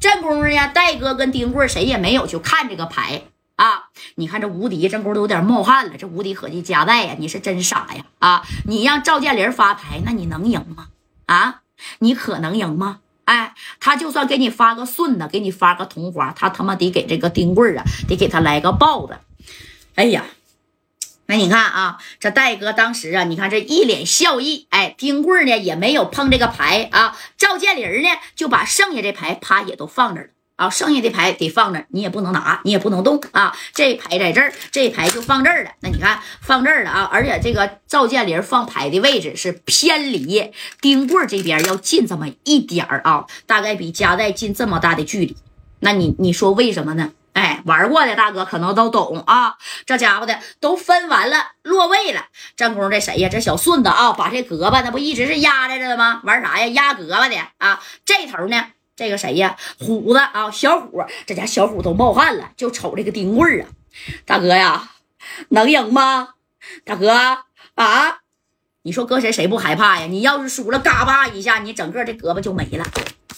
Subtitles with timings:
[0.00, 3.22] 这功夫呢，戴哥跟丁贵谁也没有去看这个牌
[3.56, 3.84] 啊。
[4.14, 5.96] 你看这无敌这功夫都有点冒汗了。
[5.96, 8.42] 这无敌合计夹带呀，你是真傻呀啊！
[8.66, 10.88] 你让赵建林发牌，那你能赢吗？
[11.26, 11.62] 啊，
[11.98, 13.00] 你可能赢吗？
[13.24, 19.16] 哎，他就算给你发个顺子，给你发个同花，他他妈得给这个丁贵啊，得给他来个豹子。
[19.96, 20.24] 哎呀！
[21.30, 35.72] 那你看啊，这戴哥当时啊，你看这一脸笑意，哎，丁贵呢也没有碰这个牌啊，赵建林呢就把剩下这牌啪也都放这了啊，剩下的牌得放这，你也不能拿，你也不能动啊，这牌在这儿，这牌就放这儿了。
[35.80, 45.36] 那你看放这儿了啊，而且这个赵建林放牌的位置是偏离丁贵这边要近这么一点儿啊，大概比夹带近这么大的距离。
[45.80, 47.12] 那你你说为什么呢？
[47.38, 49.54] 哎，玩过的大哥可能都懂啊，
[49.86, 52.26] 这家伙的都分完了，落位了。
[52.56, 53.28] 正宫这谁呀？
[53.30, 56.20] 这小顺子啊，把这胳膊那不一直是压在这的吗？
[56.24, 56.66] 玩啥呀？
[56.66, 57.80] 压胳膊的啊。
[58.04, 58.64] 这头呢，
[58.96, 59.56] 这个谁呀？
[59.78, 63.68] 虎子啊，小虎，这家小虎都冒汗了，就瞅这个丁贵啊，
[64.26, 64.90] 大哥呀，
[65.50, 66.30] 能赢吗？
[66.84, 67.12] 大哥
[67.76, 68.18] 啊，
[68.82, 70.06] 你说搁谁谁不害怕呀？
[70.06, 72.84] 你要是输了，嘎巴一下，你整个这胳膊就没了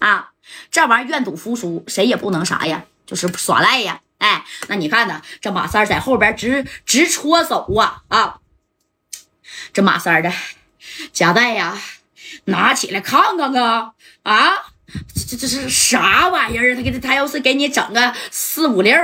[0.00, 0.32] 啊。
[0.70, 2.84] 这玩意愿赌服输，谁也不能啥呀。
[3.06, 5.22] 就是耍赖呀，哎，那你看呢？
[5.40, 8.40] 这马三在后边直直戳手啊啊！
[9.72, 10.32] 这马三的
[11.12, 11.78] 夹带呀，
[12.46, 13.92] 拿起来看看啊
[14.24, 14.72] 啊！
[15.28, 16.76] 这这是啥玩意儿？
[16.76, 18.94] 他给他他要是给你整个四五六。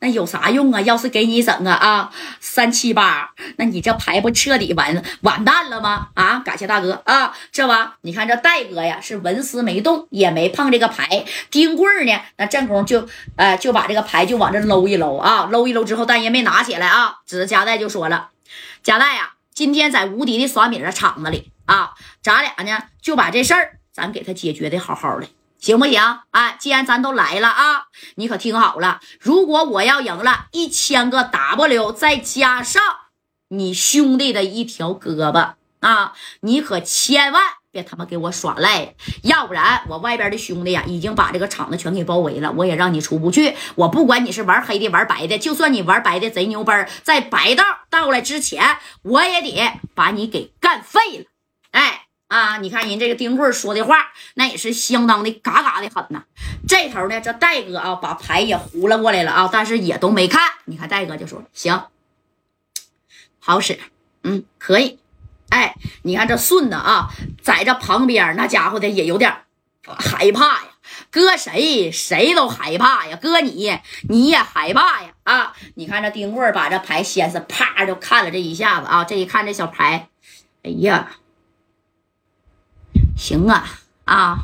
[0.00, 0.80] 那有啥用啊？
[0.82, 6.08] 要是给你整个啊三七八，那你这牌不彻底完完蛋了吗？
[6.12, 7.34] 啊，感谢大哥啊！
[7.50, 11.24] 这吧，你看这戴哥呀是纹丝没动，也没碰这个牌。
[11.50, 17.20] 丁贵呢，那正宫就呃就把这个牌就往这搂一搂啊，搂一搂之后，但也没拿起来啊。
[17.26, 18.28] 指着夹带就说了
[18.84, 21.92] ：“夹带呀，今天在无敌的耍米的场子里啊，
[22.22, 25.26] 咱俩呢就把这事儿咱给他解决的好好的。”
[25.64, 25.98] 行不行
[26.30, 26.52] 啊？
[26.58, 27.84] 既然咱都来了啊，
[28.16, 32.82] 你可听好了，如果我要赢了，一千个 W 再加上
[33.48, 43.56] 你兄弟的一条胳膊啊，你可千万别他妈给我耍赖，要不然我外边的兄弟呀已经把这个场子全给包围了，我也让你出不去。
[43.76, 51.24] 我不管你是玩黑的玩白的，就算你玩白的贼牛掰，在白道到来之前，我也得把你给干废了。
[52.58, 53.96] 你看人这个丁贵说的话，
[54.34, 56.24] 那也是相当的嘎嘎的狠呐。
[56.66, 60.42] 这头呢，这戴哥啊，把牌也胡了过来了啊，但是也都没看。
[60.64, 61.84] 你看戴哥就说：“行，
[63.38, 63.78] 好使，
[64.22, 64.98] 嗯，可以。”
[65.50, 67.10] 哎，你看这顺子啊，
[67.42, 69.36] 在这旁边那家伙的也有点
[69.84, 70.68] 害怕呀。
[71.10, 73.78] 搁谁谁都害怕呀，搁你
[74.08, 75.10] 你也害怕呀。
[75.22, 80.08] 啊，你看这丁贵把这牌先是啪就看了这一下子啊，这一看这小牌，
[80.62, 81.10] 哎呀。
[83.16, 83.64] 行啊
[84.04, 84.38] 啊，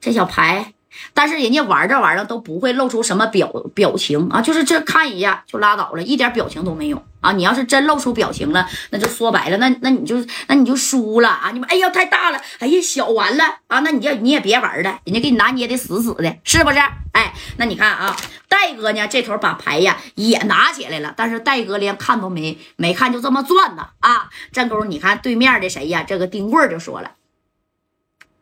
[0.00, 0.72] 这小牌，
[1.12, 7.32] 但是人家玩这玩意儿都不会露出什么表表情啊，就是这看一下就拉倒了，一点表情都没有啊。
[7.32, 10.16] 你要是真露出表情了，那就说白了，那那你就
[10.46, 11.50] 那你就输了啊。
[11.52, 16.78] 你们哎呀太大了，哎呀小完了啊，那你就你也别玩了，人家给你拿捏的死死的，是不是？
[17.12, 18.16] 哎，那你看啊，
[18.48, 24.30] 戴哥呢这头把牌呀也拿起来了，但是戴哥连看都没没看，就这么转呢啊。
[24.52, 26.02] 战功，你看对面的谁呀？
[26.02, 27.10] 这个丁贵就说了。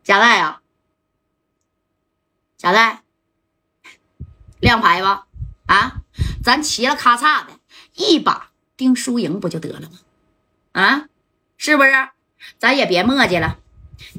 [0.05, 0.61] 贾带啊，
[2.59, 3.03] 贾带，
[4.61, 5.27] 亮牌吧，
[5.65, 6.03] 啊，
[6.43, 7.59] 咱齐了咔嚓的
[7.95, 9.99] 一把定输赢不就得了吗？
[10.73, 11.09] 啊，
[11.57, 12.11] 是不是？
[12.59, 13.59] 咱也别墨迹了。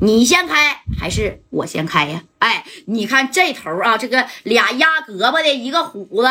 [0.01, 2.23] 你先开还是我先开呀？
[2.39, 6.27] 哎，你看这头啊，这个俩压胳膊的一个虎子，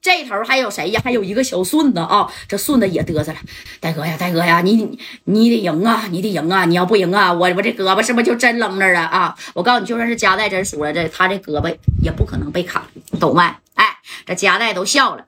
[0.00, 1.00] 这头还有谁呀？
[1.04, 3.38] 还有一个小顺子啊，这顺子也嘚瑟了。
[3.80, 6.64] 大哥呀，大哥呀，你你得赢啊，你得赢啊！
[6.64, 9.36] 你要不赢啊，我我这胳膊是不是就真扔那了啊？
[9.54, 12.82] 我告诉你，就算是夹带真输了，这他这胳膊也不可能被砍，
[13.20, 13.42] 懂没？
[13.74, 15.26] 哎，这夹带都笑了。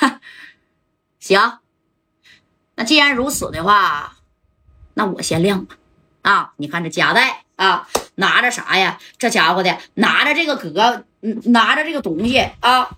[1.18, 1.58] 行，
[2.76, 4.16] 那既然如此的话，
[4.94, 5.76] 那我先亮吧。
[6.22, 8.98] 啊，你看这夹带啊，拿着啥呀？
[9.18, 11.04] 这家伙的拿着这个格，
[11.44, 12.88] 拿着这个东西啊，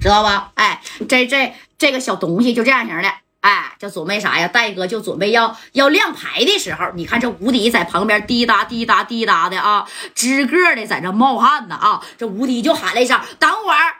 [0.00, 0.52] 知道吧？
[0.54, 4.48] 哎，这这这个小东西就这样型的，哎，就准备啥呀？
[4.48, 12.02] 戴哥就准备要要亮牌的时候，你看这无敌在旁边滴答滴答滴答的啊，直个的在这冒汗呢啊！
[12.16, 13.96] 这无敌就喊了一声：“等会儿。”